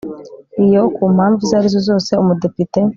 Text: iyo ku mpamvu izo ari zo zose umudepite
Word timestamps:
iyo 0.65 0.81
ku 0.95 1.03
mpamvu 1.15 1.39
izo 1.45 1.55
ari 1.59 1.67
zo 1.73 1.81
zose 1.89 2.11
umudepite 2.21 2.79